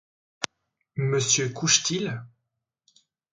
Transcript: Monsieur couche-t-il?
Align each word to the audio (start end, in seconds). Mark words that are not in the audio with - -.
Monsieur 0.95 1.49
couche-t-il? 1.49 2.25